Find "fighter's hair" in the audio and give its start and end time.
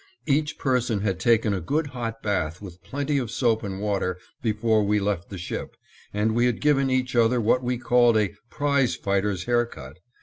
8.95-9.67